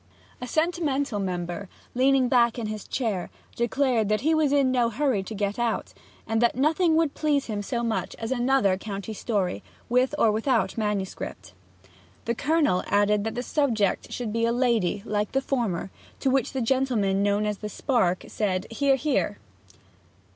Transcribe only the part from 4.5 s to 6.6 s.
in no hurry to go out, and that